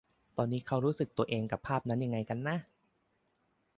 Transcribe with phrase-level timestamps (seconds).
[0.37, 2.57] ตอนนี้เค้ารู้สึกตัวเองกับภาพนั้นยังไงกันนะ